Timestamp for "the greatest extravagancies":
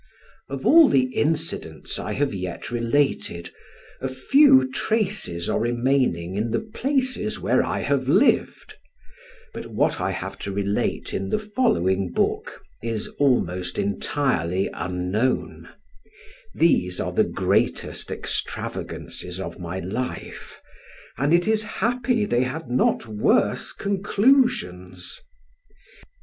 17.11-19.39